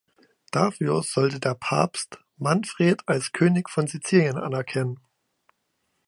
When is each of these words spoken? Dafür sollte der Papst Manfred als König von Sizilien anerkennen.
Dafür 0.49 1.03
sollte 1.03 1.39
der 1.39 1.53
Papst 1.53 2.17
Manfred 2.37 3.03
als 3.07 3.33
König 3.33 3.69
von 3.69 3.85
Sizilien 3.85 4.37
anerkennen. 4.37 4.99